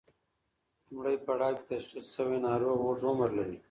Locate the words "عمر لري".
3.09-3.57